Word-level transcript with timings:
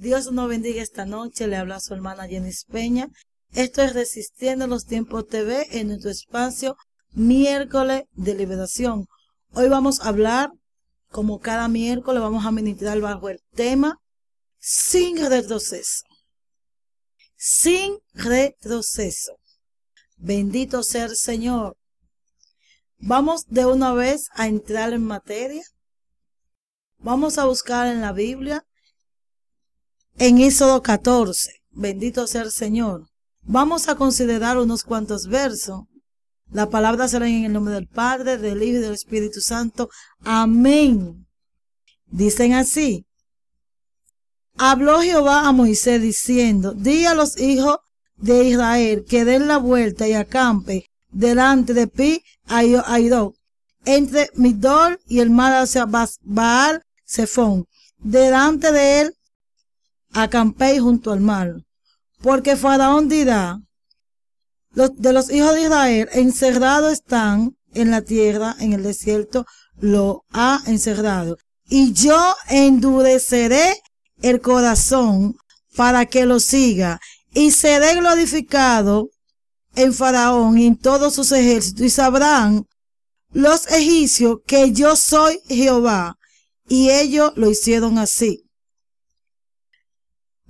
Dios 0.00 0.32
nos 0.32 0.48
bendiga 0.48 0.82
esta 0.82 1.04
noche. 1.04 1.46
Le 1.46 1.58
habla 1.58 1.78
su 1.78 1.92
hermana 1.92 2.26
Jenny 2.26 2.52
Peña. 2.72 3.10
Esto 3.52 3.82
es 3.82 3.92
Resistiendo 3.92 4.66
los 4.66 4.86
Tiempos 4.86 5.28
TV 5.28 5.66
en 5.78 5.88
nuestro 5.88 6.10
espacio 6.10 6.78
miércoles 7.12 8.04
de 8.12 8.34
liberación. 8.34 9.06
Hoy 9.52 9.68
vamos 9.68 10.00
a 10.00 10.08
hablar, 10.08 10.52
como 11.10 11.38
cada 11.38 11.68
miércoles, 11.68 12.22
vamos 12.22 12.46
a 12.46 12.50
ministrar 12.50 12.98
bajo 13.00 13.28
el 13.28 13.42
tema 13.54 13.98
sin 14.58 15.18
retroceso. 15.18 16.06
Sin 17.36 17.98
retroceso. 18.14 19.36
Bendito 20.16 20.82
sea 20.82 21.04
el 21.04 21.16
Señor. 21.16 21.76
Vamos 22.96 23.44
de 23.48 23.66
una 23.66 23.92
vez 23.92 24.28
a 24.32 24.46
entrar 24.46 24.94
en 24.94 25.04
materia. 25.04 25.62
Vamos 27.00 27.36
a 27.36 27.44
buscar 27.44 27.86
en 27.86 28.00
la 28.00 28.12
Biblia, 28.12 28.64
en 30.18 30.38
Éxodo 30.38 30.82
14. 30.82 31.52
Bendito 31.70 32.26
sea 32.26 32.42
el 32.42 32.50
Señor. 32.50 33.06
Vamos 33.42 33.88
a 33.88 33.94
considerar 33.94 34.58
unos 34.58 34.84
cuantos 34.84 35.26
versos. 35.26 35.82
La 36.52 36.68
palabra 36.68 37.08
será 37.08 37.28
en 37.28 37.44
el 37.44 37.52
nombre 37.52 37.74
del 37.74 37.86
Padre, 37.86 38.36
del 38.38 38.62
Hijo 38.62 38.78
y 38.78 38.80
del 38.80 38.94
Espíritu 38.94 39.40
Santo. 39.40 39.88
Amén. 40.24 41.26
Dicen 42.06 42.54
así. 42.54 43.06
Habló 44.58 45.00
Jehová 45.00 45.46
a 45.46 45.52
Moisés 45.52 46.02
diciendo, 46.02 46.72
di 46.72 47.06
a 47.06 47.14
los 47.14 47.38
hijos 47.40 47.78
de 48.16 48.44
Israel 48.44 49.04
que 49.08 49.24
den 49.24 49.48
la 49.48 49.58
vuelta 49.58 50.06
y 50.06 50.12
acampe 50.12 50.86
delante 51.10 51.72
de 51.72 51.86
Pi 51.86 52.22
Aidó, 52.46 53.34
entre 53.84 54.28
Midor 54.34 55.00
y 55.06 55.20
el 55.20 55.30
mar 55.30 55.54
hacia 55.54 55.86
Baal 55.86 56.82
Zephon. 57.06 57.66
Delante 57.98 58.72
de 58.72 59.00
él 59.00 59.16
acampéis 60.12 60.80
junto 60.80 61.12
al 61.12 61.20
mar. 61.20 61.54
Porque 62.22 62.56
Faraón 62.56 63.08
dirá, 63.08 63.58
los, 64.72 64.96
de 64.96 65.12
los 65.12 65.30
hijos 65.30 65.54
de 65.54 65.62
Israel 65.62 66.08
encerrados 66.12 66.92
están 66.92 67.56
en 67.72 67.90
la 67.90 68.02
tierra, 68.02 68.56
en 68.60 68.72
el 68.72 68.82
desierto, 68.82 69.46
lo 69.80 70.24
ha 70.32 70.62
encerrado. 70.66 71.38
Y 71.68 71.92
yo 71.92 72.34
endureceré 72.48 73.80
el 74.22 74.40
corazón 74.40 75.36
para 75.76 76.06
que 76.06 76.26
lo 76.26 76.40
siga, 76.40 77.00
y 77.32 77.52
seré 77.52 77.94
glorificado 77.94 79.08
en 79.76 79.94
Faraón 79.94 80.58
y 80.58 80.66
en 80.66 80.76
todos 80.76 81.14
sus 81.14 81.30
ejércitos, 81.32 81.86
y 81.86 81.90
sabrán 81.90 82.66
los 83.32 83.68
egipcios 83.68 84.38
que 84.46 84.72
yo 84.72 84.96
soy 84.96 85.40
Jehová. 85.48 86.16
Y 86.68 86.90
ellos 86.90 87.32
lo 87.36 87.50
hicieron 87.50 87.98
así. 87.98 88.44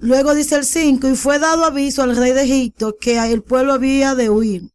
Luego 0.00 0.34
dice 0.34 0.56
el 0.56 0.64
5, 0.64 1.08
y 1.08 1.14
fue 1.14 1.38
dado 1.38 1.64
aviso 1.64 2.02
al 2.02 2.16
rey 2.16 2.32
de 2.32 2.44
Egipto 2.44 2.96
que 2.98 3.18
el 3.18 3.42
pueblo 3.42 3.74
había 3.74 4.14
de 4.14 4.30
huir. 4.30 4.70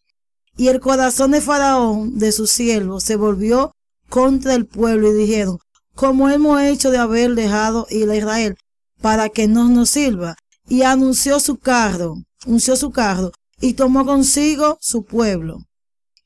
Y 0.56 0.68
el 0.68 0.80
corazón 0.80 1.32
de 1.32 1.42
Faraón, 1.42 2.20
de 2.20 2.32
su 2.32 2.46
siervo, 2.46 3.00
se 3.00 3.16
volvió 3.16 3.72
contra 4.08 4.54
el 4.54 4.68
pueblo 4.68 5.10
y 5.10 5.14
dijeron, 5.14 5.58
como 5.96 6.30
hemos 6.30 6.62
hecho 6.62 6.92
de 6.92 7.00
haber 7.00 7.34
dejado 7.34 7.88
ir 7.90 8.08
a 8.10 8.16
Israel 8.16 8.56
para 9.02 9.30
que 9.30 9.48
no 9.48 9.68
nos 9.68 9.90
sirva. 9.90 10.36
Y 10.68 10.84
anunció 10.84 11.40
su 11.40 11.58
carro, 11.58 12.18
anunció 12.46 12.76
su 12.76 12.92
carro, 12.92 13.32
y 13.60 13.74
tomó 13.74 14.06
consigo 14.06 14.78
su 14.80 15.06
pueblo. 15.06 15.60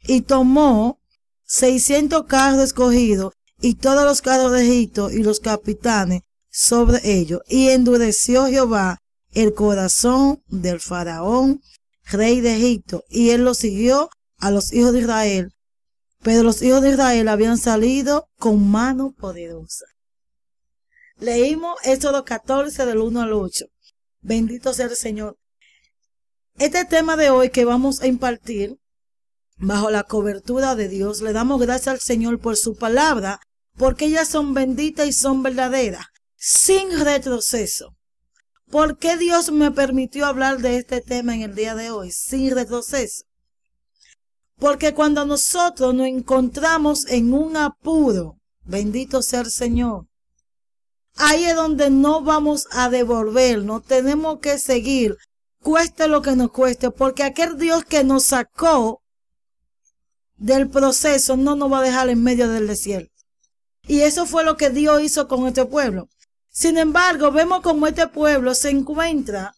Y 0.03 0.21
tomó 0.21 0.99
seiscientos 1.45 2.25
carros 2.25 2.61
escogidos 2.61 3.33
y 3.61 3.75
todos 3.75 4.03
los 4.03 4.21
carros 4.21 4.51
de 4.51 4.63
Egipto 4.63 5.09
y 5.09 5.23
los 5.23 5.39
capitanes 5.39 6.21
sobre 6.59 6.99
ellos. 7.03 7.41
Y 7.47 7.69
endureció 7.69 8.47
Jehová 8.47 8.99
el 9.31 9.53
corazón 9.53 10.43
del 10.47 10.81
faraón, 10.81 11.61
rey 12.03 12.41
de 12.41 12.57
Egipto, 12.57 13.05
y 13.09 13.29
él 13.29 13.45
lo 13.45 13.53
siguió 13.53 14.09
a 14.39 14.51
los 14.51 14.73
hijos 14.73 14.91
de 14.91 14.99
Israel. 14.99 15.53
Pero 16.21 16.43
los 16.43 16.61
hijos 16.61 16.81
de 16.81 16.91
Israel 16.91 17.29
habían 17.29 17.57
salido 17.57 18.27
con 18.37 18.69
mano 18.69 19.13
poderosa. 19.17 19.85
Leímos 21.17 21.77
Éxodo 21.85 22.25
14 22.25 22.85
del 22.85 22.97
1 22.97 23.21
al 23.21 23.31
8. 23.31 23.65
Bendito 24.19 24.73
sea 24.73 24.87
el 24.87 24.95
Señor. 24.97 25.37
Este 26.57 26.83
tema 26.83 27.15
de 27.15 27.29
hoy 27.29 27.51
que 27.51 27.63
vamos 27.63 28.01
a 28.01 28.07
impartir 28.07 28.77
bajo 29.55 29.89
la 29.89 30.03
cobertura 30.03 30.75
de 30.75 30.89
Dios, 30.89 31.21
le 31.21 31.31
damos 31.31 31.61
gracias 31.61 31.87
al 31.87 31.99
Señor 32.01 32.39
por 32.39 32.57
su 32.57 32.75
palabra, 32.75 33.39
porque 33.77 34.05
ellas 34.05 34.27
son 34.27 34.53
benditas 34.53 35.07
y 35.07 35.13
son 35.13 35.41
verdaderas 35.41 36.08
sin 36.39 36.97
retroceso. 37.01 37.95
¿Por 38.71 38.97
qué 38.97 39.17
Dios 39.17 39.51
me 39.51 39.71
permitió 39.71 40.25
hablar 40.25 40.59
de 40.59 40.77
este 40.77 41.01
tema 41.01 41.35
en 41.35 41.41
el 41.41 41.53
día 41.53 41.75
de 41.75 41.91
hoy 41.91 42.11
sin 42.11 42.55
retroceso? 42.55 43.25
Porque 44.57 44.93
cuando 44.93 45.25
nosotros 45.25 45.93
nos 45.93 46.07
encontramos 46.07 47.05
en 47.07 47.33
un 47.33 47.57
apuro, 47.57 48.37
bendito 48.63 49.21
sea 49.21 49.41
el 49.41 49.51
Señor, 49.51 50.05
ahí 51.15 51.43
es 51.43 51.55
donde 51.55 51.89
no 51.89 52.21
vamos 52.21 52.67
a 52.71 52.89
devolvernos, 52.89 53.83
tenemos 53.83 54.39
que 54.39 54.59
seguir, 54.59 55.17
cueste 55.61 56.07
lo 56.07 56.21
que 56.21 56.35
nos 56.35 56.51
cueste, 56.51 56.89
porque 56.89 57.23
aquel 57.23 57.57
Dios 57.57 57.83
que 57.83 58.03
nos 58.03 58.25
sacó 58.25 59.01
del 60.37 60.69
proceso 60.69 61.35
no 61.35 61.55
nos 61.55 61.71
va 61.71 61.79
a 61.79 61.83
dejar 61.83 62.09
en 62.09 62.23
medio 62.23 62.49
del 62.49 62.67
desierto. 62.67 63.11
Y 63.87 64.01
eso 64.01 64.25
fue 64.25 64.45
lo 64.45 64.55
que 64.55 64.69
Dios 64.69 65.01
hizo 65.01 65.27
con 65.27 65.47
este 65.47 65.65
pueblo. 65.65 66.07
Sin 66.59 66.77
embargo, 66.77 67.31
vemos 67.31 67.61
como 67.61 67.87
este 67.87 68.09
pueblo 68.09 68.53
se 68.53 68.69
encuentra 68.69 69.55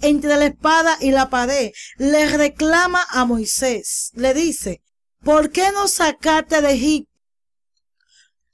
entre 0.00 0.36
la 0.36 0.46
espada 0.46 0.98
y 1.00 1.12
la 1.12 1.30
pared. 1.30 1.70
Le 1.96 2.26
reclama 2.36 3.06
a 3.08 3.24
Moisés. 3.24 4.10
Le 4.14 4.34
dice, 4.34 4.82
¿por 5.22 5.52
qué 5.52 5.70
no 5.70 5.86
sacaste 5.86 6.60
de 6.60 6.72
Egipto? 6.72 7.12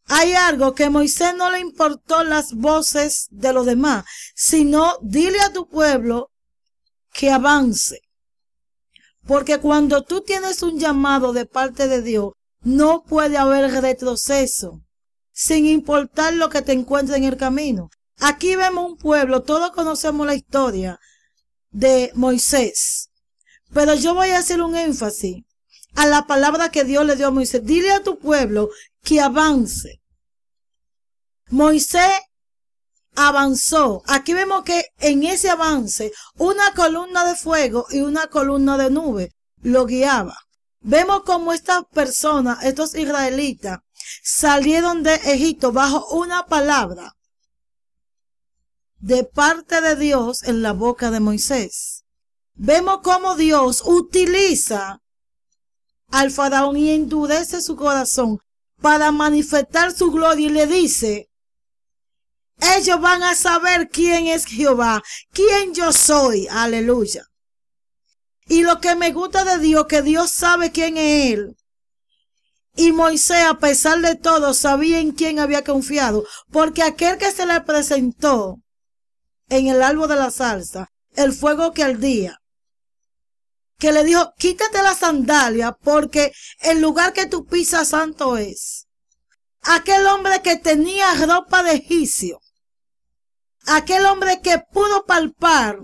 Hay 0.09 0.35
algo 0.35 0.75
que 0.75 0.91
Moisés 0.91 1.35
no 1.37 1.51
le 1.51 1.61
importó 1.61 2.23
las 2.23 2.53
voces 2.53 3.29
de 3.31 3.55
los 3.55 3.65
demás, 3.65 4.05
sino 4.35 4.99
dile 5.01 5.41
a 5.41 5.51
tu 5.51 5.71
pueblo 5.71 6.31
que 7.15 7.31
avance. 7.31 8.03
Porque 9.27 9.57
cuando 9.57 10.03
tú 10.03 10.21
tienes 10.21 10.63
un 10.63 10.79
llamado 10.79 11.33
de 11.33 11.47
parte 11.47 11.89
de 11.89 12.03
Dios, 12.03 12.33
no 12.61 13.05
puede 13.05 13.39
haber 13.39 13.71
retroceso 13.81 14.83
sin 15.39 15.67
importar 15.67 16.35
lo 16.35 16.49
que 16.49 16.63
te 16.63 16.73
encuentres 16.73 17.17
en 17.17 17.23
el 17.23 17.37
camino. 17.37 17.91
Aquí 18.19 18.57
vemos 18.57 18.91
un 18.91 18.97
pueblo, 18.97 19.45
todos 19.45 19.71
conocemos 19.71 20.27
la 20.27 20.35
historia 20.35 20.99
de 21.71 22.11
Moisés, 22.17 23.11
pero 23.73 23.95
yo 23.95 24.15
voy 24.15 24.31
a 24.31 24.39
hacer 24.39 24.61
un 24.61 24.75
énfasis 24.75 25.45
a 25.95 26.07
la 26.07 26.27
palabra 26.27 26.73
que 26.73 26.83
Dios 26.83 27.07
le 27.07 27.15
dio 27.15 27.29
a 27.29 27.31
Moisés. 27.31 27.65
Dile 27.65 27.93
a 27.93 28.03
tu 28.03 28.19
pueblo 28.19 28.71
que 29.05 29.21
avance. 29.21 30.01
Moisés 31.51 32.19
avanzó. 33.15 34.03
Aquí 34.09 34.35
vemos 34.35 34.65
que 34.65 34.87
en 34.99 35.23
ese 35.23 35.51
avance 35.51 36.11
una 36.37 36.75
columna 36.75 37.25
de 37.25 37.37
fuego 37.37 37.87
y 37.91 38.01
una 38.01 38.27
columna 38.27 38.77
de 38.77 38.91
nube 38.91 39.33
lo 39.63 39.87
guiaba. 39.87 40.37
Vemos 40.81 41.23
como 41.23 41.53
estas 41.53 41.85
personas, 41.93 42.65
estos 42.65 42.97
israelitas, 42.97 43.79
salieron 44.23 45.03
de 45.03 45.15
Egipto 45.15 45.73
bajo 45.73 46.07
una 46.17 46.47
palabra 46.47 47.17
de 48.99 49.25
parte 49.25 49.81
de 49.81 49.97
Dios 49.97 50.43
en 50.43 50.63
la 50.63 50.73
boca 50.73 51.11
de 51.11 51.21
Moisés. 51.21 52.05
Vemos 52.55 53.01
cómo 53.03 53.37
Dios 53.37 53.83
utiliza 53.85 55.01
al 56.11 56.31
faraón 56.31 56.77
y 56.77 56.91
endurece 56.91 57.61
su 57.61 57.77
corazón 57.77 58.41
para 58.81 59.13
manifestar 59.13 59.93
su 59.93 60.11
gloria 60.11 60.47
y 60.47 60.51
le 60.51 60.67
dice, 60.67 61.31
ellos 62.77 63.01
van 63.01 63.23
a 63.23 63.35
saber 63.35 63.89
quién 63.89 64.27
es 64.27 64.45
Jehová, 64.45 65.03
quién 65.33 65.75
yo 65.75 65.93
soy, 65.93 66.49
aleluya. 66.51 67.25
Y 68.49 68.63
lo 68.63 68.81
que 68.81 68.97
me 68.97 69.13
gusta 69.13 69.45
de 69.45 69.59
Dios, 69.59 69.87
que 69.87 70.03
Dios 70.03 70.31
sabe 70.31 70.73
quién 70.73 70.97
es 70.97 71.33
Él. 71.33 71.57
Y 72.79 72.93
Moisés, 72.93 73.45
a 73.45 73.59
pesar 73.59 73.99
de 74.03 74.15
todo, 74.15 74.55
sabía 74.55 75.01
en 75.01 75.11
quién 75.11 75.41
había 75.41 75.65
confiado, 75.65 76.25
porque 76.53 76.85
aquel 76.85 77.19
que 77.19 77.33
se 77.33 77.45
le 77.45 77.61
presentó 77.63 78.63
en 79.49 79.67
el 79.67 79.83
árbol 79.83 80.09
de 80.09 80.15
la 80.15 80.31
salsa, 80.31 80.89
el 81.17 81.33
fuego 81.33 81.73
que 81.73 81.83
ardía, 81.83 82.41
que 83.81 83.91
le 83.91 84.05
dijo, 84.05 84.33
quítate 84.39 84.81
la 84.81 84.95
sandalia, 84.95 85.73
porque 85.73 86.33
el 86.61 86.81
lugar 86.81 87.13
que 87.13 87.27
tú 87.27 87.47
pisas 87.47 87.89
santo 87.89 88.37
es. 88.37 88.87
Aquel 89.63 90.07
hombre 90.07 90.41
que 90.41 90.55
tenía 90.55 91.13
ropa 91.15 91.65
de 91.65 91.73
egipcio, 91.73 92.39
aquel 93.67 94.07
hombre 94.07 94.41
que 94.41 94.61
pudo 94.61 95.05
palpar 95.05 95.81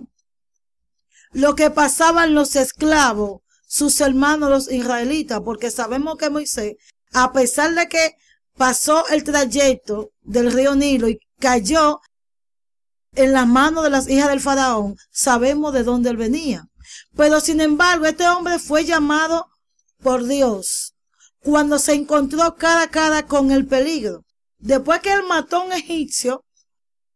lo 1.33 1.57
que 1.57 1.71
pasaban 1.71 2.35
los 2.35 2.55
esclavos 2.55 3.41
sus 3.75 4.01
hermanos 4.01 4.51
los 4.51 4.71
israelitas, 4.71 5.41
porque 5.45 5.69
sabemos 5.69 6.17
que 6.17 6.31
Moisés, 6.31 6.77
a 7.13 7.33
pesar 7.33 7.75
de 7.75 7.89
que 7.89 8.13
pasó 8.57 9.05
el 9.09 9.25
trayecto 9.25 10.13
del 10.23 10.53
río 10.53 10.77
Nilo 10.77 11.09
y 11.09 11.19
cayó 11.41 12.01
en 13.17 13.33
las 13.33 13.49
manos 13.49 13.83
de 13.83 13.91
las 13.91 14.09
hijas 14.09 14.29
del 14.29 14.41
faraón, 14.41 14.95
sabemos 15.11 15.73
de 15.73 15.83
dónde 15.83 16.11
él 16.11 16.17
venía. 16.17 16.63
Pero 17.17 17.41
sin 17.41 17.61
embargo, 17.61 18.07
este 18.07 18.29
hombre 18.29 18.61
fue 18.61 18.85
llamado 18.85 19.47
por 20.05 20.25
Dios 20.25 20.95
cuando 21.41 21.81
se 21.81 21.95
encontró 21.95 22.55
cara 22.55 22.83
a 22.83 22.91
cara 22.93 23.27
con 23.27 23.51
el 23.51 23.67
peligro. 23.67 24.25
Después 24.59 25.01
que 25.01 25.13
él 25.13 25.25
mató 25.29 25.57
a 25.57 25.65
un 25.65 25.73
egipcio, 25.73 26.45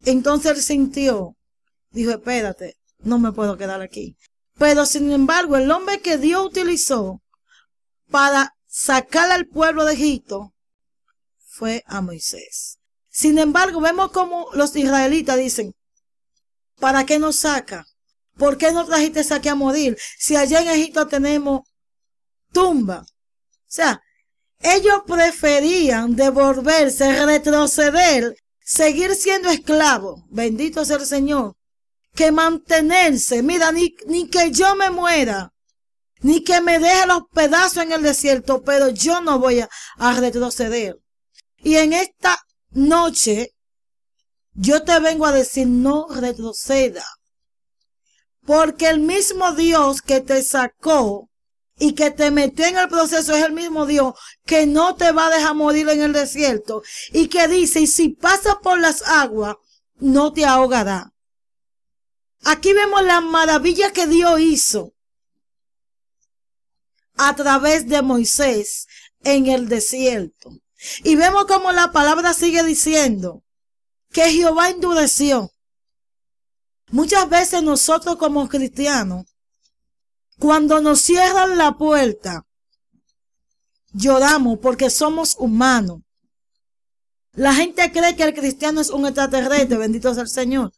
entonces 0.04 0.56
él 0.56 0.62
sintió, 0.62 1.36
dijo, 1.92 2.10
espérate, 2.10 2.78
no 2.98 3.20
me 3.20 3.30
puedo 3.30 3.56
quedar 3.56 3.80
aquí. 3.80 4.16
Pero 4.58 4.86
sin 4.86 5.12
embargo, 5.12 5.56
el 5.56 5.70
hombre 5.70 6.00
que 6.00 6.18
Dios 6.18 6.44
utilizó 6.44 7.22
para 8.10 8.56
sacar 8.66 9.30
al 9.30 9.46
pueblo 9.46 9.84
de 9.84 9.94
Egipto 9.94 10.52
fue 11.38 11.84
a 11.86 12.00
Moisés. 12.00 12.78
Sin 13.08 13.38
embargo, 13.38 13.80
vemos 13.80 14.12
como 14.12 14.48
los 14.52 14.74
israelitas 14.76 15.38
dicen, 15.38 15.74
¿para 16.78 17.06
qué 17.06 17.18
nos 17.18 17.36
saca? 17.36 17.86
¿Por 18.36 18.56
qué 18.56 18.70
no 18.70 18.84
trajiste 18.84 19.22
aquí 19.34 19.48
a 19.48 19.54
morir? 19.54 19.98
Si 20.18 20.36
allá 20.36 20.60
en 20.60 20.68
Egipto 20.68 21.08
tenemos 21.08 21.62
tumba. 22.52 23.00
O 23.00 23.70
sea, 23.70 24.00
ellos 24.60 25.02
preferían 25.06 26.16
devolverse, 26.16 27.24
retroceder, 27.24 28.36
seguir 28.60 29.14
siendo 29.14 29.50
esclavos. 29.50 30.22
Bendito 30.30 30.84
sea 30.84 30.96
el 30.96 31.06
Señor. 31.06 31.57
Que 32.18 32.32
mantenerse. 32.32 33.44
Mira, 33.44 33.70
ni, 33.70 33.94
ni 34.06 34.28
que 34.28 34.50
yo 34.50 34.74
me 34.74 34.90
muera. 34.90 35.52
Ni 36.20 36.42
que 36.42 36.60
me 36.60 36.80
deje 36.80 37.06
los 37.06 37.22
pedazos 37.32 37.84
en 37.84 37.92
el 37.92 38.02
desierto. 38.02 38.62
Pero 38.64 38.88
yo 38.88 39.20
no 39.20 39.38
voy 39.38 39.60
a, 39.60 39.68
a 39.98 40.14
retroceder. 40.14 40.96
Y 41.58 41.76
en 41.76 41.92
esta 41.92 42.36
noche, 42.70 43.54
yo 44.52 44.82
te 44.82 44.98
vengo 44.98 45.26
a 45.26 45.32
decir, 45.32 45.68
no 45.68 46.08
retroceda. 46.08 47.04
Porque 48.44 48.88
el 48.88 48.98
mismo 48.98 49.52
Dios 49.52 50.02
que 50.02 50.20
te 50.20 50.42
sacó 50.42 51.30
y 51.78 51.94
que 51.94 52.10
te 52.10 52.32
metió 52.32 52.64
en 52.66 52.78
el 52.78 52.88
proceso 52.88 53.32
es 53.36 53.44
el 53.44 53.52
mismo 53.52 53.86
Dios 53.86 54.14
que 54.44 54.66
no 54.66 54.96
te 54.96 55.12
va 55.12 55.28
a 55.28 55.36
dejar 55.36 55.54
morir 55.54 55.88
en 55.88 56.02
el 56.02 56.12
desierto 56.12 56.82
y 57.12 57.28
que 57.28 57.46
dice, 57.46 57.82
y 57.82 57.86
si 57.86 58.08
pasas 58.08 58.56
por 58.60 58.80
las 58.80 59.02
aguas, 59.02 59.54
no 60.00 60.32
te 60.32 60.44
ahogará. 60.44 61.12
Aquí 62.44 62.72
vemos 62.72 63.02
la 63.04 63.20
maravilla 63.20 63.92
que 63.92 64.06
Dios 64.06 64.40
hizo 64.40 64.94
a 67.16 67.34
través 67.34 67.88
de 67.88 68.00
Moisés 68.02 68.86
en 69.22 69.46
el 69.46 69.68
desierto. 69.68 70.50
Y 71.02 71.16
vemos 71.16 71.46
como 71.46 71.72
la 71.72 71.90
palabra 71.90 72.32
sigue 72.34 72.62
diciendo 72.62 73.42
que 74.12 74.30
Jehová 74.30 74.70
endureció 74.70 75.52
Muchas 76.90 77.28
veces 77.28 77.62
nosotros 77.62 78.16
como 78.16 78.48
cristianos, 78.48 79.26
cuando 80.38 80.80
nos 80.80 81.02
cierran 81.02 81.58
la 81.58 81.76
puerta, 81.76 82.46
lloramos 83.92 84.58
porque 84.60 84.88
somos 84.88 85.36
humanos. 85.38 86.00
La 87.32 87.54
gente 87.54 87.92
cree 87.92 88.16
que 88.16 88.22
el 88.22 88.34
cristiano 88.34 88.80
es 88.80 88.88
un 88.88 89.04
extraterrestre, 89.04 89.76
bendito 89.76 90.14
sea 90.14 90.22
el 90.22 90.28
Señor. 90.28 90.72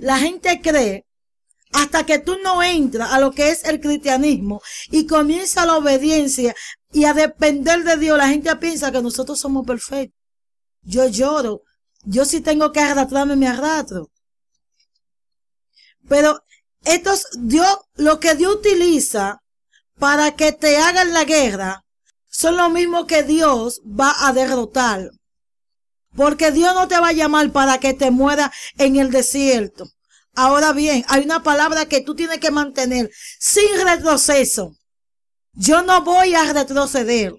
La 0.00 0.18
gente 0.18 0.60
cree, 0.60 1.06
hasta 1.72 2.04
que 2.06 2.18
tú 2.18 2.36
no 2.42 2.62
entras 2.62 3.12
a 3.12 3.20
lo 3.20 3.32
que 3.32 3.50
es 3.50 3.64
el 3.64 3.80
cristianismo 3.80 4.62
y 4.90 5.06
comienza 5.06 5.66
la 5.66 5.76
obediencia 5.76 6.54
y 6.92 7.04
a 7.04 7.14
depender 7.14 7.84
de 7.84 7.96
Dios, 7.96 8.16
la 8.16 8.28
gente 8.28 8.54
piensa 8.56 8.90
que 8.90 9.02
nosotros 9.02 9.38
somos 9.38 9.66
perfectos. 9.66 10.18
Yo 10.82 11.06
lloro 11.08 11.62
yo 12.04 12.24
sí 12.24 12.40
tengo 12.40 12.72
que 12.72 12.80
arrastrarme, 12.80 13.36
me 13.36 13.48
arrastro. 13.48 14.10
Pero 16.08 16.42
estos, 16.84 17.26
Dios, 17.38 17.78
lo 17.96 18.18
que 18.20 18.34
Dios 18.34 18.56
utiliza 18.56 19.42
para 19.98 20.34
que 20.36 20.52
te 20.52 20.78
hagan 20.78 21.12
la 21.12 21.24
guerra, 21.24 21.84
son 22.30 22.56
lo 22.56 22.70
mismo 22.70 23.06
que 23.06 23.22
Dios 23.22 23.82
va 23.82 24.14
a 24.26 24.32
derrotar. 24.32 25.10
Porque 26.18 26.50
Dios 26.50 26.74
no 26.74 26.88
te 26.88 26.98
va 26.98 27.10
a 27.10 27.12
llamar 27.12 27.52
para 27.52 27.78
que 27.78 27.94
te 27.94 28.10
muera 28.10 28.52
en 28.76 28.96
el 28.96 29.12
desierto. 29.12 29.88
Ahora 30.34 30.72
bien, 30.72 31.04
hay 31.06 31.22
una 31.22 31.44
palabra 31.44 31.86
que 31.86 32.00
tú 32.00 32.16
tienes 32.16 32.40
que 32.40 32.50
mantener 32.50 33.08
sin 33.38 33.68
retroceso. 33.84 34.72
Yo 35.52 35.82
no 35.82 36.02
voy 36.02 36.34
a 36.34 36.52
retroceder. 36.52 37.34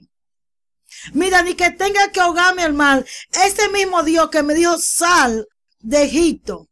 Mira, 1.12 1.42
ni 1.42 1.56
que 1.56 1.72
tenga 1.72 2.10
que 2.14 2.22
ahogarme 2.22 2.64
el 2.64 2.72
mal. 2.72 3.06
Ese 3.44 3.68
mismo 3.68 4.02
Dios 4.04 4.30
que 4.30 4.44
me 4.44 4.54
dijo 4.54 4.78
sal 4.78 5.46
de 5.80 6.04
Egipto. 6.04 6.70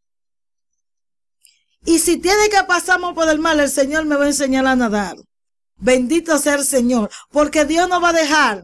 Y 1.83 1.99
si 1.99 2.15
tiene 2.15 2.47
que 2.49 2.63
pasarme 2.63 3.13
por 3.15 3.27
el 3.27 3.39
mal, 3.39 3.59
el 3.59 3.69
Señor 3.69 4.05
me 4.05 4.15
va 4.15 4.23
a 4.23 4.27
enseñar 4.27 4.65
a 4.65 4.77
nadar. 4.77 5.17
Bendito 5.75 6.37
sea 6.37 6.55
el 6.55 6.63
Señor, 6.63 7.11
porque 7.31 7.65
Dios 7.65 7.89
no 7.89 7.99
va 7.99 8.09
a 8.09 8.13
dejar 8.13 8.63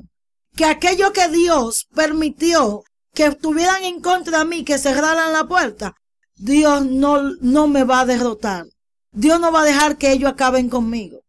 que 0.56 0.64
aquello 0.64 1.12
que 1.12 1.28
Dios 1.28 1.90
permitió 1.94 2.86
que 3.14 3.28
estuvieran 3.28 3.84
en 3.84 4.02
contra 4.02 4.40
de 4.40 4.46
mí, 4.46 4.66
que 4.66 4.78
cerraran 4.78 5.34
la 5.34 5.46
puerta, 5.46 5.96
Dios 6.36 6.86
no, 6.86 7.22
no 7.42 7.68
me 7.68 7.84
va 7.84 8.02
a 8.02 8.06
derrotar. 8.06 8.66
Dios 9.12 9.40
no 9.40 9.52
va 9.52 9.62
a 9.62 9.66
dejar 9.66 9.98
que 9.98 10.12
ellos 10.12 10.32
acaben 10.32 10.70
conmigo. 10.70 11.22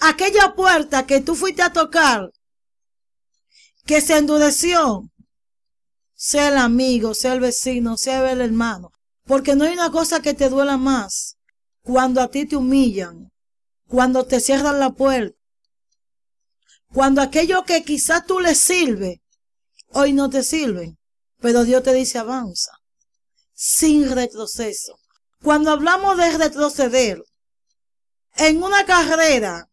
Aquella 0.00 0.54
puerta 0.54 1.06
que 1.06 1.20
tú 1.20 1.34
fuiste 1.34 1.62
a 1.62 1.72
tocar 1.72 2.30
que 3.86 4.02
se 4.02 4.18
endureció, 4.18 5.10
sea 6.14 6.48
el 6.48 6.58
amigo, 6.58 7.14
sea 7.14 7.32
el 7.32 7.40
vecino, 7.40 7.96
sea 7.96 8.30
el 8.30 8.42
hermano. 8.42 8.92
Porque 9.24 9.54
no 9.54 9.64
hay 9.64 9.72
una 9.72 9.90
cosa 9.90 10.20
que 10.20 10.34
te 10.34 10.50
duela 10.50 10.76
más 10.76 11.38
cuando 11.82 12.20
a 12.20 12.28
ti 12.28 12.44
te 12.44 12.56
humillan, 12.56 13.32
cuando 13.88 14.26
te 14.26 14.40
cierran 14.40 14.78
la 14.78 14.90
puerta, 14.90 15.38
cuando 16.92 17.22
aquello 17.22 17.64
que 17.64 17.82
quizás 17.82 18.26
tú 18.26 18.40
le 18.40 18.54
sirve, 18.54 19.22
hoy 19.88 20.12
no 20.12 20.30
te 20.30 20.42
sirve, 20.42 20.96
pero 21.40 21.64
Dios 21.64 21.82
te 21.82 21.92
dice 21.92 22.18
avanza, 22.18 22.72
sin 23.54 24.10
retroceso. 24.10 24.98
Cuando 25.42 25.70
hablamos 25.70 26.16
de 26.16 26.36
retroceder, 26.36 27.22
en 28.36 28.62
una 28.62 28.84
carrera, 28.84 29.68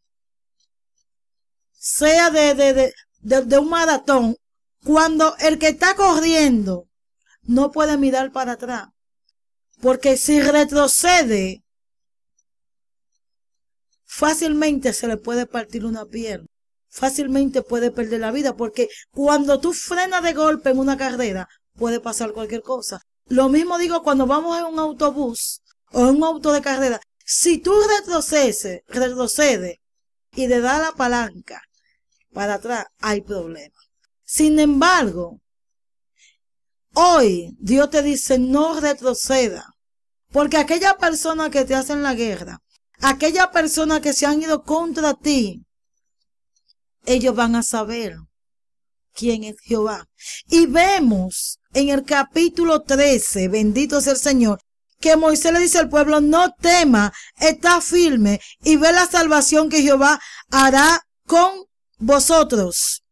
sea 1.73 2.31
de, 2.31 2.55
de, 2.55 2.93
de, 3.19 3.41
de, 3.41 3.57
un 3.57 3.69
maratón, 3.69 4.37
cuando 4.83 5.35
el 5.37 5.59
que 5.59 5.69
está 5.69 5.95
corriendo 5.95 6.87
no 7.43 7.71
puede 7.71 7.97
mirar 7.97 8.31
para 8.31 8.53
atrás. 8.53 8.87
Porque 9.81 10.17
si 10.17 10.41
retrocede, 10.41 11.63
fácilmente 14.05 14.93
se 14.93 15.07
le 15.07 15.17
puede 15.17 15.45
partir 15.45 15.85
una 15.85 16.05
pierna. 16.05 16.47
Fácilmente 16.95 17.61
puede 17.61 17.91
perder 17.91 18.21
la 18.21 18.31
vida. 18.31 18.55
Porque 18.55 18.87
cuando 19.11 19.59
tú 19.59 19.73
frenas 19.73 20.23
de 20.23 20.31
golpe 20.31 20.69
en 20.69 20.79
una 20.79 20.95
carrera, 20.95 21.49
puede 21.73 21.99
pasar 21.99 22.31
cualquier 22.31 22.61
cosa. 22.61 23.01
Lo 23.25 23.49
mismo 23.49 23.77
digo 23.77 24.01
cuando 24.01 24.25
vamos 24.25 24.57
en 24.57 24.63
un 24.63 24.79
autobús 24.79 25.61
o 25.91 26.07
en 26.07 26.15
un 26.15 26.23
auto 26.23 26.53
de 26.53 26.61
carrera. 26.61 27.01
Si 27.25 27.57
tú 27.57 27.73
retrocedes, 27.97 28.83
retrocede 28.87 29.81
y 30.35 30.47
le 30.47 30.61
da 30.61 30.79
la 30.79 30.93
palanca 30.93 31.61
para 32.31 32.55
atrás, 32.55 32.85
hay 32.99 33.19
problema. 33.19 33.75
Sin 34.23 34.57
embargo, 34.57 35.41
hoy 36.93 37.57
Dios 37.59 37.89
te 37.89 38.03
dice 38.03 38.39
no 38.39 38.79
retroceda, 38.79 39.65
porque 40.31 40.57
aquella 40.57 40.97
persona 40.97 41.49
que 41.49 41.65
te 41.65 41.75
hacen 41.75 42.03
la 42.03 42.13
guerra, 42.13 42.61
aquella 43.01 43.51
persona 43.51 43.99
que 43.99 44.13
se 44.13 44.25
han 44.25 44.41
ido 44.41 44.63
contra 44.63 45.13
ti, 45.13 45.64
ellos 47.05 47.35
van 47.35 47.55
a 47.55 47.63
saber 47.63 48.17
quién 49.13 49.43
es 49.43 49.55
Jehová. 49.61 50.07
Y 50.49 50.65
vemos 50.67 51.59
en 51.73 51.89
el 51.89 52.03
capítulo 52.03 52.83
13, 52.83 53.47
bendito 53.47 54.01
sea 54.01 54.13
el 54.13 54.19
Señor, 54.19 54.59
que 54.99 55.15
Moisés 55.15 55.51
le 55.53 55.59
dice 55.59 55.79
al 55.79 55.89
pueblo, 55.89 56.21
no 56.21 56.53
tema, 56.53 57.13
está 57.39 57.81
firme 57.81 58.39
y 58.63 58.75
ve 58.77 58.91
la 58.91 59.07
salvación 59.07 59.69
que 59.69 59.81
Jehová 59.81 60.19
hará 60.51 61.01
con 61.27 61.51
vosotros, 61.97 63.03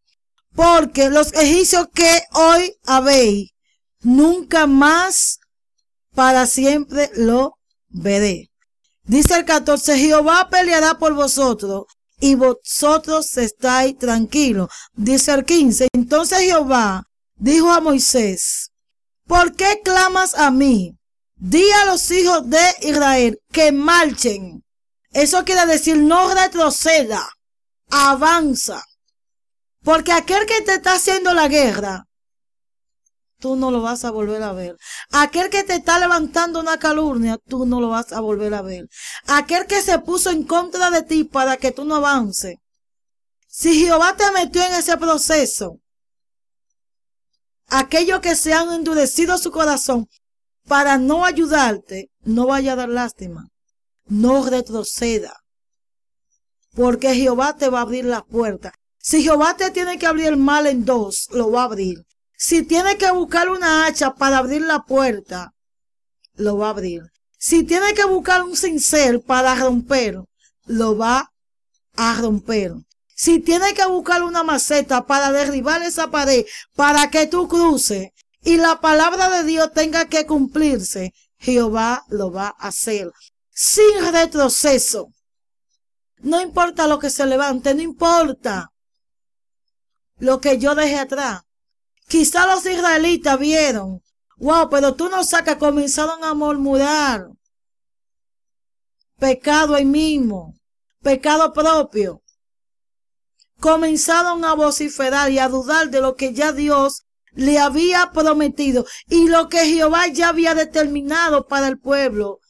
porque 0.56 1.10
los 1.10 1.34
egipcios 1.34 1.88
que 1.94 2.22
hoy 2.34 2.76
habéis, 2.86 3.52
nunca 4.02 4.68
más 4.68 5.40
para 6.14 6.46
siempre 6.46 7.12
lo 7.16 7.58
veré. 7.90 8.50
Dice 9.04 9.36
el 9.36 9.46
14, 9.46 9.98
Jehová 9.98 10.48
peleará 10.50 10.98
por 10.98 11.14
vosotros 11.14 11.86
y 12.24 12.36
vosotros 12.36 13.36
estáis 13.36 13.98
tranquilos. 13.98 14.70
Dice 14.94 15.34
el 15.34 15.44
15, 15.44 15.90
entonces 15.94 16.40
Jehová 16.40 17.04
dijo 17.36 17.70
a 17.70 17.82
Moisés, 17.82 18.72
¿por 19.28 19.54
qué 19.58 19.82
clamas 19.84 20.34
a 20.34 20.50
mí? 20.50 20.98
Di 21.36 21.70
a 21.82 21.86
los 21.86 22.10
hijos 22.12 22.50
de 22.50 22.64
Israel 22.84 23.42
que 23.52 23.74
marchen. 23.74 24.64
Eso 25.12 25.44
quiere 25.44 25.66
decir 25.66 25.98
no 25.98 26.34
retroceda 26.34 27.30
avanza. 27.90 28.82
Porque 29.84 30.14
aquel 30.14 30.46
que 30.46 30.62
te 30.62 30.76
está 30.76 30.94
haciendo 30.94 31.34
la 31.34 31.50
guerra, 31.50 32.06
tú 33.44 33.58
no 33.58 33.72
lo 33.72 33.82
vas 33.82 34.06
a 34.06 34.12
volver 34.12 34.42
a 34.42 34.54
ver. 34.54 34.78
Aquel 35.12 35.50
que 35.50 35.66
te 35.66 35.76
está 35.76 36.00
levantando 36.00 36.62
una 36.62 36.80
calumnia, 36.80 37.38
tú 37.46 37.66
no 37.66 37.82
lo 37.82 37.90
vas 37.90 38.14
a 38.14 38.22
volver 38.22 38.54
a 38.54 38.62
ver. 38.62 38.88
Aquel 39.28 39.68
que 39.68 39.82
se 39.82 40.00
puso 40.00 40.30
en 40.30 40.46
contra 40.46 40.90
de 40.90 41.04
ti 41.04 41.26
para 41.26 41.58
que 41.58 41.74
tú 41.74 41.84
no 41.84 41.96
avances. 41.96 42.56
Si 43.50 43.82
Jehová 43.82 44.16
te 44.16 44.32
metió 44.32 44.64
en 44.64 44.76
ese 44.76 44.96
proceso, 44.96 45.82
aquellos 47.68 48.22
que 48.22 48.38
se 48.38 48.54
han 48.54 48.72
endurecido 48.72 49.38
su 49.38 49.52
corazón 49.52 50.08
para 50.66 50.98
no 50.98 51.26
ayudarte, 51.26 52.12
no 52.22 52.48
vaya 52.48 52.74
a 52.74 52.78
dar 52.78 52.88
lástima. 52.88 53.50
No 54.06 54.46
retroceda. 54.46 55.36
Porque 56.74 57.14
Jehová 57.14 57.58
te 57.58 57.68
va 57.68 57.80
a 57.80 57.82
abrir 57.82 58.06
la 58.06 58.24
puerta. 58.24 58.72
Si 59.00 59.22
Jehová 59.22 59.58
te 59.58 59.70
tiene 59.72 60.00
que 60.00 60.08
abrir 60.08 60.28
el 60.28 60.38
mal 60.38 60.66
en 60.66 60.86
dos, 60.86 61.28
lo 61.32 61.52
va 61.52 61.64
a 61.64 61.66
abrir. 61.66 62.06
Si 62.46 62.64
tiene 62.64 62.98
que 62.98 63.10
buscar 63.10 63.50
una 63.50 63.86
hacha 63.86 64.16
para 64.16 64.40
abrir 64.40 64.64
la 64.64 64.84
puerta, 64.84 65.54
lo 66.34 66.58
va 66.58 66.68
a 66.68 66.72
abrir. 66.72 67.04
Si 67.38 67.64
tiene 67.64 67.94
que 67.94 68.04
buscar 68.04 68.44
un 68.44 68.58
cincel 68.58 69.22
para 69.22 69.56
romper, 69.56 70.22
lo 70.66 70.98
va 70.98 71.32
a 71.96 72.16
romper. 72.20 72.74
Si 73.16 73.40
tiene 73.40 73.74
que 73.74 73.86
buscar 73.86 74.24
una 74.24 74.44
maceta 74.44 75.06
para 75.06 75.32
derribar 75.32 75.84
esa 75.84 76.12
pared, 76.12 76.46
para 76.76 77.10
que 77.10 77.28
tú 77.28 77.48
cruces 77.48 78.10
y 78.42 78.58
la 78.58 78.82
palabra 78.82 79.30
de 79.30 79.46
Dios 79.46 79.72
tenga 79.72 80.10
que 80.10 80.26
cumplirse, 80.26 81.14
Jehová 81.38 82.04
lo 82.10 82.30
va 82.30 82.54
a 82.60 82.68
hacer. 82.68 83.10
Sin 83.52 84.12
retroceso. 84.12 85.08
No 86.18 86.42
importa 86.42 86.88
lo 86.88 87.00
que 87.00 87.10
se 87.10 87.26
levante, 87.26 87.74
no 87.74 87.82
importa 87.82 88.74
lo 90.18 90.42
que 90.42 90.58
yo 90.58 90.76
dejé 90.76 91.00
atrás. 91.00 91.44
Quizá 92.14 92.46
los 92.46 92.64
israelitas 92.68 93.40
vieron, 93.40 94.04
wow, 94.38 94.70
pero 94.70 94.94
tú 94.94 95.10
no 95.10 95.24
sacas, 95.24 95.56
comenzaron 95.56 96.24
a 96.24 96.36
murmurar. 96.36 97.28
Pecado 99.18 99.74
ahí 99.74 99.84
mismo, 99.84 100.54
pecado 101.02 101.52
propio. 101.52 102.22
Comenzaron 103.60 104.46
a 104.46 104.54
vociferar 104.54 105.32
y 105.32 105.40
a 105.40 105.50
dudar 105.50 105.90
de 105.90 106.02
lo 106.02 106.16
que 106.16 106.36
ya 106.36 106.52
Dios 106.52 107.02
le 107.32 107.58
había 107.58 108.12
prometido 108.12 108.86
y 109.08 109.28
lo 109.28 109.50
que 109.50 109.66
Jehová 109.66 110.06
ya 110.06 110.30
había 110.30 110.54
determinado 110.54 111.48
para 111.48 111.68
el 111.68 111.80
pueblo 111.80 112.42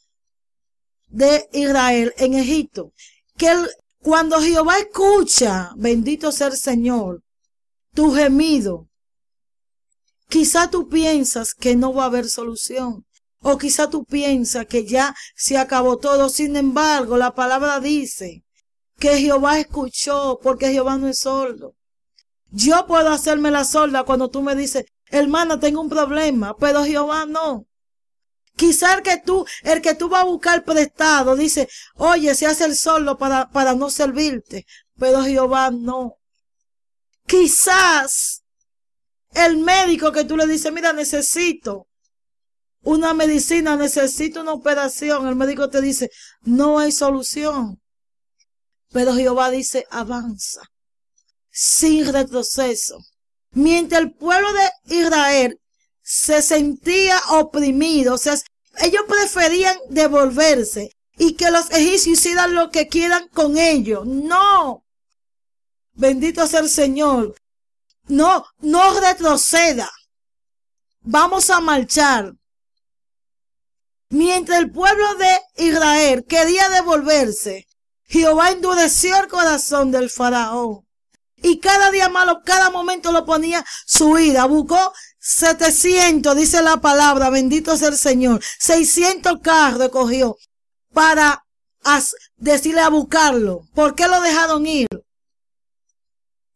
de 1.08 1.48
Israel 1.54 2.14
en 2.18 2.34
Egipto. 2.34 2.92
Que 3.38 3.56
cuando 4.02 4.42
Jehová 4.42 4.80
escucha, 4.80 5.72
bendito 5.78 6.34
sea 6.34 6.48
el 6.48 6.58
Señor, 6.58 7.24
tu 7.94 8.14
gemido, 8.14 8.90
Quizá 10.30 10.70
tú 10.70 10.90
piensas 10.90 11.54
que 11.54 11.76
no 11.76 11.94
va 11.94 12.04
a 12.04 12.08
haber 12.08 12.30
solución. 12.30 13.06
O 13.42 13.58
quizá 13.58 13.90
tú 13.90 14.06
piensas 14.06 14.66
que 14.68 14.86
ya 14.86 15.16
se 15.36 15.58
acabó 15.58 15.98
todo. 15.98 16.30
Sin 16.30 16.56
embargo, 16.56 17.18
la 17.18 17.36
palabra 17.36 17.80
dice 17.80 18.44
que 18.98 19.18
Jehová 19.18 19.60
escuchó 19.60 20.40
porque 20.42 20.72
Jehová 20.72 20.98
no 20.98 21.08
es 21.08 21.20
sordo. 21.20 21.76
Yo 22.52 22.86
puedo 22.88 23.10
hacerme 23.10 23.52
la 23.52 23.66
sorda 23.66 24.04
cuando 24.04 24.30
tú 24.30 24.42
me 24.42 24.56
dices, 24.56 24.86
hermana, 25.08 25.60
tengo 25.60 25.82
un 25.82 25.90
problema, 25.90 26.56
pero 26.56 26.86
Jehová 26.86 27.26
no. 27.26 27.66
Quizá 28.56 28.94
el 28.94 29.02
que 29.02 29.18
tú, 29.18 29.46
el 29.64 29.82
que 29.82 29.96
tú 29.96 30.08
vas 30.08 30.22
a 30.22 30.26
buscar 30.26 30.64
prestado, 30.64 31.36
dice, 31.36 31.68
oye, 31.96 32.36
se 32.36 32.46
hace 32.46 32.66
el 32.66 32.76
sordo 32.76 33.18
para, 33.18 33.50
para 33.50 33.74
no 33.74 33.90
servirte, 33.90 34.66
pero 34.98 35.24
Jehová 35.24 35.72
no. 35.72 36.18
Quizás 37.26 38.43
el 39.36 39.58
médico 39.58 40.12
que 40.12 40.26
tú 40.26 40.38
le 40.38 40.48
dices, 40.48 40.72
mira, 40.72 40.94
necesito 40.94 41.88
una 42.84 43.14
medicina, 43.14 43.76
necesito 43.76 44.42
una 44.42 44.54
operación. 44.54 45.28
El 45.28 45.36
médico 45.36 45.70
te 45.70 45.82
dice, 45.82 46.10
no 46.42 46.80
hay 46.80 46.92
solución. 46.92 47.82
Pero 48.92 49.16
Jehová 49.16 49.50
dice, 49.50 49.86
avanza, 49.90 50.62
sin 51.50 52.12
retroceso. 52.12 52.98
Mientras 53.52 54.02
el 54.02 54.14
pueblo 54.14 54.50
de 54.54 54.96
Israel 54.98 55.60
se 56.02 56.42
sentía 56.42 57.20
oprimido, 57.32 58.16
o 58.16 58.18
sea, 58.18 58.36
ellos 58.82 59.04
preferían 59.08 59.78
devolverse 59.90 60.92
y 61.18 61.34
que 61.36 61.52
los 61.52 61.70
egipcios 61.72 62.20
hicieran 62.20 62.56
lo 62.56 62.70
que 62.72 62.88
quieran 62.88 63.28
con 63.30 63.58
ellos. 63.58 64.06
No. 64.06 64.84
Bendito 65.94 66.46
sea 66.48 66.62
el 66.62 66.70
Señor. 66.70 67.36
No, 68.08 68.46
no 68.60 69.00
retroceda. 69.00 69.92
Vamos 71.02 71.50
a 71.50 71.60
marchar. 71.60 72.34
Mientras 74.10 74.60
el 74.60 74.72
pueblo 74.72 75.06
de 75.16 75.66
Israel 75.66 76.26
quería 76.28 76.70
devolverse, 76.70 77.68
Jehová 78.04 78.52
endureció 78.52 79.18
el 79.20 79.28
corazón 79.28 79.92
del 79.92 80.10
faraón. 80.10 80.86
Y 81.38 81.60
cada 81.60 81.92
día 81.92 82.10
malo, 82.10 82.42
cada 82.46 82.70
momento 82.70 83.12
lo 83.12 83.26
ponía 83.26 83.66
su 83.86 84.18
ira. 84.18 84.46
Buscó 84.46 84.94
700, 85.20 86.36
dice 86.36 86.62
la 86.62 86.80
palabra, 86.80 87.30
bendito 87.30 87.76
sea 87.76 87.90
el 87.90 87.98
Señor. 87.98 88.42
600 88.60 89.40
carros 89.42 89.90
cogió 89.90 90.38
para 90.94 91.44
decirle 92.38 92.82
a 92.82 92.90
buscarlo. 92.90 93.68
¿Por 93.74 93.96
qué 93.96 94.08
lo 94.08 94.22
dejaron 94.22 94.66
ir? 94.68 94.88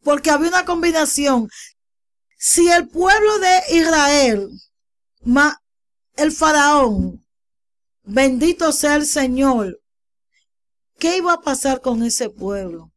Porque 0.08 0.32
había 0.32 0.48
una 0.48 0.64
combinación. 0.64 1.50
Si 2.38 2.70
el 2.70 2.88
pueblo 2.88 3.40
de 3.40 3.62
Israel, 3.78 4.50
el 6.16 6.32
faraón, 6.32 7.28
bendito 8.04 8.72
sea 8.72 8.96
el 8.96 9.06
Señor, 9.06 9.82
¿qué 10.98 11.18
iba 11.18 11.34
a 11.34 11.42
pasar 11.42 11.82
con 11.82 12.04
ese 12.04 12.30
pueblo? 12.30 12.94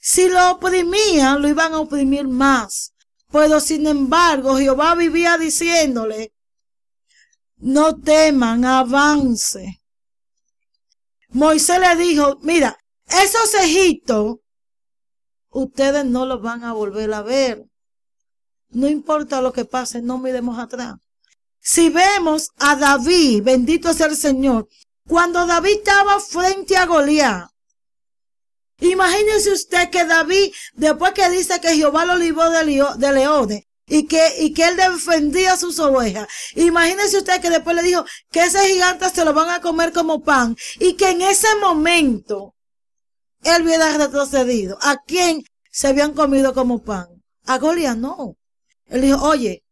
Si 0.00 0.28
lo 0.28 0.50
oprimían, 0.50 1.40
lo 1.40 1.48
iban 1.48 1.72
a 1.72 1.80
oprimir 1.80 2.28
más. 2.28 2.92
Pero 3.32 3.58
sin 3.58 3.86
embargo, 3.86 4.58
Jehová 4.58 4.94
vivía 4.96 5.38
diciéndole, 5.38 6.34
no 7.56 7.98
teman, 7.98 8.66
avance. 8.66 9.80
Moisés 11.30 11.80
le 11.80 11.96
dijo, 11.96 12.36
mira, 12.42 12.78
esos 13.06 13.54
Egiptos 13.54 14.40
ustedes 15.58 16.04
no 16.04 16.26
los 16.26 16.40
van 16.42 16.64
a 16.64 16.72
volver 16.72 17.12
a 17.12 17.22
ver. 17.22 17.64
No 18.70 18.88
importa 18.88 19.40
lo 19.40 19.52
que 19.52 19.64
pase, 19.64 20.02
no 20.02 20.18
miremos 20.18 20.58
atrás. 20.58 20.96
Si 21.60 21.88
vemos 21.88 22.50
a 22.58 22.76
David, 22.76 23.42
bendito 23.42 23.92
sea 23.92 24.06
el 24.06 24.16
Señor, 24.16 24.68
cuando 25.06 25.46
David 25.46 25.78
estaba 25.78 26.20
frente 26.20 26.76
a 26.76 26.86
Goliat, 26.86 27.48
imagínese 28.80 29.52
usted 29.52 29.90
que 29.90 30.04
David, 30.04 30.52
después 30.74 31.12
que 31.12 31.28
dice 31.30 31.60
que 31.60 31.74
Jehová 31.74 32.04
lo 32.04 32.16
libró 32.16 32.50
de, 32.50 33.12
leones, 33.12 33.64
y 33.86 34.06
que, 34.06 34.34
y 34.40 34.52
que 34.52 34.68
él 34.68 34.76
defendía 34.76 35.56
sus 35.56 35.78
ovejas. 35.78 36.28
Imagínese 36.54 37.18
usted 37.18 37.40
que 37.40 37.50
después 37.50 37.74
le 37.74 37.82
dijo 37.82 38.04
que 38.30 38.40
ese 38.40 38.60
gigante 38.68 39.08
se 39.08 39.24
lo 39.24 39.32
van 39.32 39.48
a 39.48 39.60
comer 39.60 39.92
como 39.92 40.22
pan 40.22 40.56
y 40.78 40.94
que 40.94 41.10
en 41.10 41.22
ese 41.22 41.48
momento 41.56 42.54
él 43.42 43.62
hubiera 43.62 43.96
retrocedido. 43.96 44.78
¿A 44.82 44.96
quién 44.96 45.44
se 45.70 45.88
habían 45.88 46.12
comido 46.12 46.54
como 46.54 46.82
pan? 46.82 47.06
A 47.46 47.58
Goliat 47.58 47.96
no. 47.96 48.36
Él 48.86 49.02
dijo, 49.02 49.22
oye, 49.22 49.62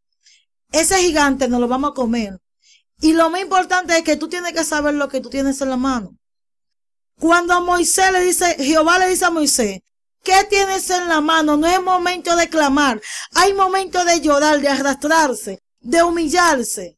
ese 0.72 0.98
gigante 0.98 1.48
nos 1.48 1.60
lo 1.60 1.68
vamos 1.68 1.90
a 1.90 1.94
comer. 1.94 2.38
Y 3.00 3.12
lo 3.12 3.30
más 3.30 3.42
importante 3.42 3.96
es 3.96 4.02
que 4.02 4.16
tú 4.16 4.28
tienes 4.28 4.52
que 4.52 4.64
saber 4.64 4.94
lo 4.94 5.08
que 5.08 5.20
tú 5.20 5.28
tienes 5.28 5.60
en 5.60 5.70
la 5.70 5.76
mano. 5.76 6.16
Cuando 7.18 7.60
Moisés 7.60 8.12
le 8.12 8.20
dice, 8.20 8.56
Jehová 8.58 8.98
le 8.98 9.08
dice 9.08 9.24
a 9.24 9.30
Moisés, 9.30 9.80
¿qué 10.22 10.44
tienes 10.48 10.88
en 10.90 11.08
la 11.08 11.20
mano? 11.20 11.56
No 11.56 11.66
es 11.66 11.82
momento 11.82 12.36
de 12.36 12.48
clamar. 12.48 13.00
Hay 13.32 13.54
momento 13.54 14.04
de 14.04 14.20
llorar, 14.20 14.60
de 14.60 14.68
arrastrarse, 14.68 15.62
de 15.80 16.02
humillarse. 16.02 16.96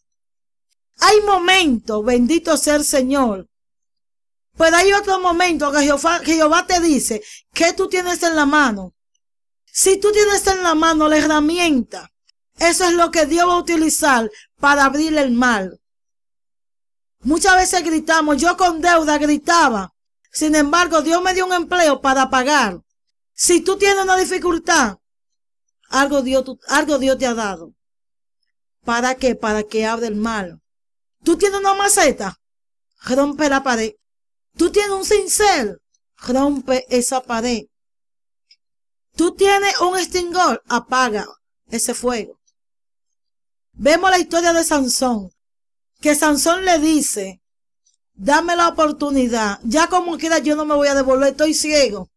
Hay 1.01 1.21
momento, 1.21 2.03
bendito 2.03 2.57
sea 2.57 2.77
el 2.77 2.85
Señor, 2.85 3.48
pero 4.59 4.77
hay 4.77 4.93
otro 4.93 5.21
momento 5.21 5.71
que 5.71 5.83
Jehová, 5.83 6.67
te 6.67 6.81
dice, 6.81 7.23
¿qué 7.55 7.73
tú 7.73 7.89
tienes 7.89 8.23
en 8.25 8.35
la 8.35 8.45
mano? 8.45 8.93
Si 9.65 9.99
tú 9.99 10.11
tienes 10.11 10.45
en 10.49 10.65
la 10.65 10.75
mano 10.75 11.09
la 11.09 11.19
herramienta, 11.19 12.11
eso 12.59 12.85
es 12.85 12.93
lo 12.95 13.13
que 13.13 13.27
Dios 13.27 13.49
va 13.49 13.55
a 13.55 13.59
utilizar 13.59 14.29
para 14.59 14.85
abrir 14.85 15.17
el 15.17 15.31
mal. 15.31 15.81
Muchas 17.21 17.55
veces 17.55 17.85
gritamos, 17.85 18.37
yo 18.39 18.57
con 18.57 18.81
deuda 18.81 19.17
gritaba. 19.19 19.95
Sin 20.33 20.57
embargo, 20.57 21.03
Dios 21.03 21.23
me 21.23 21.35
dio 21.35 21.47
un 21.47 21.53
empleo 21.53 22.01
para 22.01 22.29
pagar. 22.29 22.81
Si 23.33 23.61
tú 23.61 23.79
tienes 23.79 24.03
una 24.03 24.17
dificultad, 24.17 24.99
algo 25.89 26.23
Dios, 26.23 26.45
algo 26.67 26.99
Dios 26.99 27.17
te 27.17 27.27
ha 27.27 27.35
dado. 27.35 27.73
¿Para 28.85 29.15
qué? 29.15 29.37
Para 29.37 29.63
que 29.63 29.87
abra 29.87 30.09
el 30.09 30.17
mal. 30.17 30.61
Tú 31.23 31.37
tienes 31.37 31.61
una 31.61 31.75
maceta, 31.75 32.41
rompe 33.05 33.49
la 33.49 33.63
pared. 33.63 33.93
Tú 34.59 34.73
tienes 34.73 34.91
un 34.91 35.05
cincel, 35.05 35.81
rompe 36.17 36.85
esa 36.91 37.23
pared. 37.23 37.67
Tú 39.15 39.37
tienes 39.37 39.81
un 39.81 39.97
extintor, 39.97 40.63
apaga 40.67 41.29
ese 41.71 41.95
fuego. 41.95 42.41
Vemos 43.73 44.11
la 44.11 44.19
historia 44.19 44.53
de 44.53 44.65
Sansón, 44.65 45.31
que 46.01 46.17
Sansón 46.17 46.65
le 46.65 46.81
dice, 46.81 47.41
dame 48.15 48.57
la 48.57 48.67
oportunidad, 48.67 49.61
ya 49.63 49.87
como 49.87 50.19
quiera 50.19 50.39
yo 50.39 50.57
no 50.57 50.65
me 50.65 50.75
voy 50.75 50.89
a 50.89 50.97
devolver, 50.97 51.29
estoy 51.31 51.55
ciego. 51.55 52.11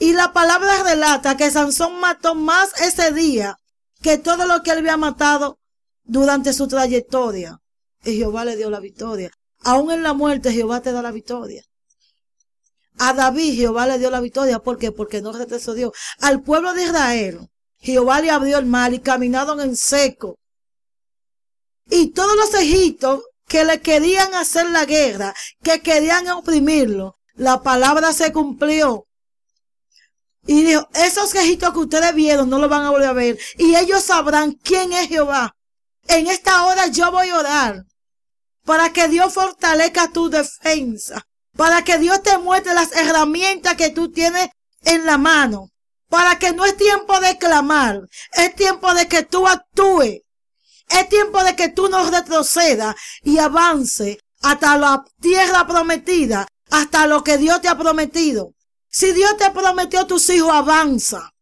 Y 0.00 0.14
la 0.14 0.32
palabra 0.32 0.82
relata 0.82 1.36
que 1.36 1.48
Sansón 1.48 2.00
mató 2.00 2.34
más 2.34 2.70
ese 2.80 3.12
día 3.12 3.56
que 4.02 4.18
todo 4.18 4.46
lo 4.46 4.64
que 4.64 4.72
él 4.72 4.78
había 4.78 4.96
matado 4.96 5.60
durante 6.02 6.52
su 6.52 6.66
trayectoria. 6.66 7.60
Y 8.04 8.16
Jehová 8.16 8.44
le 8.44 8.56
dio 8.56 8.68
la 8.68 8.80
victoria. 8.80 9.30
Aún 9.60 9.92
en 9.92 10.02
la 10.02 10.12
muerte 10.12 10.52
Jehová 10.52 10.80
te 10.80 10.90
da 10.90 11.02
la 11.02 11.12
victoria. 11.12 11.67
A 12.98 13.12
David 13.12 13.54
Jehová 13.54 13.86
le 13.86 13.98
dio 13.98 14.10
la 14.10 14.20
victoria. 14.20 14.58
¿Por 14.58 14.78
qué? 14.78 14.92
Porque 14.92 15.22
no 15.22 15.32
retrocedió. 15.32 15.92
Al 16.20 16.42
pueblo 16.42 16.74
de 16.74 16.84
Israel 16.84 17.48
Jehová 17.80 18.20
le 18.20 18.30
abrió 18.30 18.58
el 18.58 18.66
mar 18.66 18.92
y 18.92 19.00
caminaron 19.00 19.60
en 19.60 19.76
seco. 19.76 20.38
Y 21.90 22.08
todos 22.08 22.36
los 22.36 22.52
egiptos 22.54 23.22
que 23.46 23.64
le 23.64 23.80
querían 23.80 24.34
hacer 24.34 24.68
la 24.70 24.84
guerra, 24.84 25.34
que 25.62 25.80
querían 25.80 26.28
oprimirlo, 26.28 27.16
la 27.34 27.62
palabra 27.62 28.12
se 28.12 28.32
cumplió. 28.32 29.06
Y 30.46 30.64
dijo, 30.64 30.88
esos 30.94 31.34
egipcios 31.34 31.72
que 31.72 31.78
ustedes 31.78 32.14
vieron 32.14 32.48
no 32.48 32.58
lo 32.58 32.68
van 32.68 32.82
a 32.82 32.90
volver 32.90 33.08
a 33.08 33.12
ver. 33.12 33.38
Y 33.56 33.76
ellos 33.76 34.02
sabrán 34.02 34.52
quién 34.52 34.92
es 34.92 35.08
Jehová. 35.08 35.54
En 36.08 36.26
esta 36.26 36.66
hora 36.66 36.86
yo 36.88 37.10
voy 37.12 37.28
a 37.28 37.38
orar 37.38 37.84
para 38.64 38.92
que 38.92 39.08
Dios 39.08 39.32
fortalezca 39.32 40.10
tu 40.10 40.28
defensa, 40.28 41.26
para 41.58 41.82
que 41.82 41.98
Dios 41.98 42.22
te 42.22 42.38
muestre 42.38 42.72
las 42.72 42.92
herramientas 42.92 43.74
que 43.74 43.90
tú 43.90 44.12
tienes 44.12 44.48
en 44.84 45.04
la 45.04 45.18
mano, 45.18 45.72
para 46.08 46.38
que 46.38 46.52
no 46.52 46.64
es 46.64 46.76
tiempo 46.76 47.18
de 47.18 47.36
clamar, 47.36 48.02
es 48.34 48.54
tiempo 48.54 48.94
de 48.94 49.08
que 49.08 49.24
tú 49.24 49.48
actúes, 49.48 50.20
es 50.88 51.08
tiempo 51.08 51.42
de 51.42 51.56
que 51.56 51.68
tú 51.68 51.88
no 51.88 52.08
retrocedas 52.08 52.94
y 53.24 53.38
avance 53.38 54.20
hasta 54.40 54.78
la 54.78 55.04
tierra 55.20 55.66
prometida, 55.66 56.46
hasta 56.70 57.08
lo 57.08 57.24
que 57.24 57.38
Dios 57.38 57.60
te 57.60 57.66
ha 57.66 57.76
prometido. 57.76 58.52
Si 58.88 59.10
Dios 59.10 59.36
te 59.36 59.50
prometió 59.50 60.06
tus 60.06 60.30
hijos, 60.30 60.52
avanza. 60.52 61.32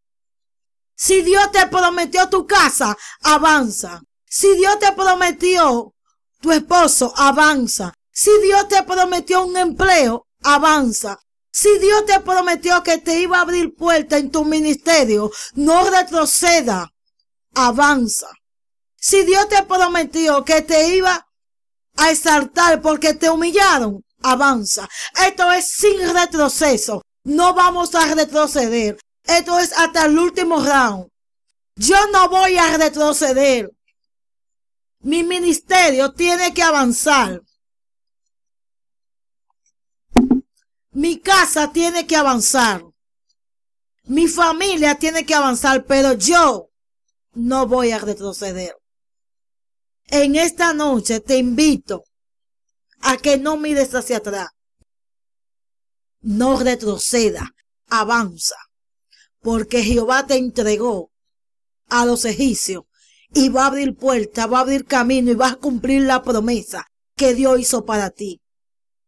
Si 0.95 1.21
Dios 1.21 1.53
te 1.53 1.67
prometió 1.67 2.31
tu 2.31 2.47
casa, 2.47 2.97
avanza. 3.21 4.01
Si 4.25 4.55
Dios 4.57 4.79
te 4.79 4.93
prometió 4.93 5.93
tu 6.41 6.53
esposo, 6.53 7.13
avanza. 7.19 7.93
Si 8.19 8.31
Dios 8.41 8.67
te 8.69 8.83
prometió 8.83 9.45
un 9.45 9.59
empleo, 9.59 10.27
avanza. 10.43 11.19
Si 11.53 11.79
Dios 11.79 12.07
te 12.07 12.19
prometió 12.21 12.83
que 12.83 12.97
te 12.97 13.21
iba 13.21 13.37
a 13.37 13.43
abrir 13.43 13.75
puerta 13.75 14.17
en 14.17 14.31
tu 14.31 14.43
ministerio, 14.47 15.31
no 15.53 15.85
retroceda, 15.91 16.91
avanza. 17.55 18.29
Si 18.97 19.23
Dios 19.25 19.51
te 19.51 19.63
prometió 19.65 20.47
que 20.47 20.63
te 20.63 20.97
iba 20.97 21.29
a 21.99 22.11
exaltar 22.11 22.81
porque 22.81 23.13
te 23.13 23.29
humillaron, 23.29 24.03
avanza. 24.23 24.89
Esto 25.27 25.53
es 25.53 25.69
sin 25.69 26.15
retroceso. 26.15 27.03
No 27.25 27.53
vamos 27.53 27.95
a 27.95 28.15
retroceder. 28.15 28.99
Esto 29.25 29.59
es 29.59 29.77
hasta 29.77 30.07
el 30.07 30.19
último 30.19 30.65
round. 30.65 31.11
Yo 31.75 31.99
no 32.13 32.31
voy 32.31 32.57
a 32.57 32.79
retroceder. 32.79 33.71
Mi 35.01 35.23
ministerio 35.23 36.15
tiene 36.15 36.55
que 36.55 36.63
avanzar. 36.63 37.43
Mi 40.97 41.21
casa 41.21 41.73
tiene 41.73 42.07
que 42.07 42.17
avanzar. 42.17 42.83
Mi 44.05 44.29
familia 44.29 44.95
tiene 44.95 45.27
que 45.27 45.35
avanzar, 45.35 45.85
pero 45.85 46.15
yo 46.15 46.71
no 47.35 47.67
voy 47.67 47.91
a 47.91 47.99
retroceder. 47.99 48.75
En 50.07 50.37
esta 50.37 50.73
noche 50.73 51.21
te 51.21 51.37
invito 51.37 52.05
a 53.01 53.19
que 53.19 53.37
no 53.37 53.59
mires 53.59 53.95
hacia 53.95 54.17
atrás. 54.17 54.49
No 56.23 56.59
retroceda, 56.59 57.55
avanza, 57.89 58.57
porque 59.43 59.83
Jehová 59.83 60.27
te 60.27 60.37
entregó 60.37 61.11
a 61.91 62.07
los 62.07 62.25
egipcios 62.25 62.85
y 63.35 63.51
va 63.51 63.65
a 63.65 63.67
abrir 63.67 63.95
puertas, 63.95 64.51
va 64.51 64.61
a 64.61 64.63
abrir 64.63 64.87
camino 64.87 65.31
y 65.31 65.35
va 65.35 65.49
a 65.49 65.57
cumplir 65.57 66.05
la 66.05 66.23
promesa 66.23 66.87
que 67.15 67.35
Dios 67.35 67.61
hizo 67.61 67.85
para 67.85 68.09
ti. 68.09 68.41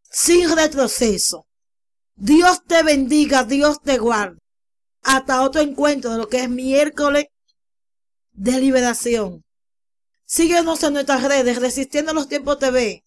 Sin 0.02 0.54
retroceso. 0.54 1.47
Dios 2.18 2.64
te 2.66 2.82
bendiga, 2.82 3.44
Dios 3.44 3.80
te 3.80 3.96
guarde. 3.96 4.40
Hasta 5.02 5.42
otro 5.42 5.60
encuentro 5.60 6.10
de 6.10 6.18
lo 6.18 6.28
que 6.28 6.42
es 6.42 6.50
miércoles 6.50 7.26
de 8.32 8.60
liberación. 8.60 9.44
Síguenos 10.24 10.82
en 10.82 10.94
nuestras 10.94 11.22
redes, 11.22 11.60
Resistiendo 11.60 12.12
los 12.12 12.28
Tiempos 12.28 12.58
TV. 12.58 13.04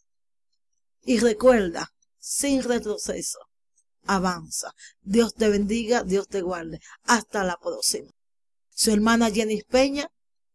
Y 1.04 1.19
recuerda, 1.19 1.91
sin 2.19 2.63
retroceso, 2.63 3.39
avanza. 4.06 4.74
Dios 5.02 5.34
te 5.34 5.50
bendiga, 5.50 6.04
Dios 6.04 6.30
te 6.30 6.41
guarde. 6.41 6.80
Hasta 7.04 7.43
la 7.43 7.58
próxima. 7.58 8.12
Su 8.69 8.91
hermana 8.91 9.30
Jenny 9.30 9.62
Peña 9.63 10.10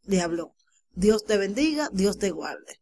le 0.05 0.23
habló. 0.23 0.55
Dios 0.93 1.27
te 1.27 1.37
bendiga, 1.37 1.91
Dios 1.93 2.17
te 2.17 2.31
guarde. 2.31 2.81